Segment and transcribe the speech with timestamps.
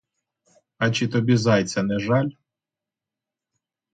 [0.77, 2.29] А чи тобі зайця не жаль?